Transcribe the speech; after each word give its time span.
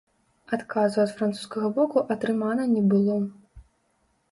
Адказу 0.55 0.97
ад 1.03 1.11
французскага 1.19 1.67
боку 1.77 2.05
атрымана 2.17 2.67
не 2.75 2.83
было. 2.97 3.21